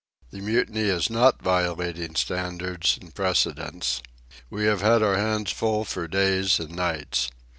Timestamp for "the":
0.31-0.39